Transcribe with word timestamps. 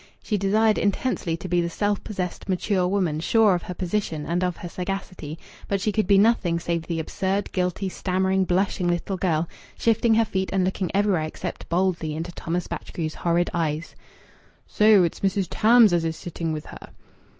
She 0.23 0.35
desired 0.35 0.79
intensely 0.79 1.37
to 1.37 1.47
be 1.47 1.61
the 1.61 1.69
self 1.69 2.03
possessed, 2.03 2.49
mature 2.49 2.87
woman, 2.87 3.19
sure 3.19 3.53
of 3.53 3.61
her 3.61 3.75
position 3.75 4.25
and 4.25 4.43
of 4.43 4.57
her 4.57 4.67
sagacity; 4.67 5.37
but 5.67 5.79
she 5.79 5.91
could 5.91 6.07
be 6.07 6.17
nothing 6.17 6.59
save 6.59 6.87
the 6.87 6.99
absurd, 6.99 7.51
guilty, 7.51 7.87
stammering, 7.87 8.43
blushing 8.45 8.87
little 8.87 9.15
girl, 9.17 9.47
shifting 9.77 10.15
her 10.15 10.25
feet 10.25 10.49
and 10.51 10.65
looking 10.65 10.89
everywhere 10.95 11.21
except 11.21 11.69
boldly 11.69 12.15
into 12.15 12.31
Thomas 12.31 12.65
Batchgrew's 12.67 13.13
horrid 13.13 13.51
eyes. 13.53 13.93
"So 14.65 15.03
it's 15.03 15.19
Mrs. 15.19 15.45
Tams 15.51 15.93
as 15.93 16.03
is 16.03 16.17
sitting 16.17 16.51
with 16.51 16.65
her!" 16.65 16.89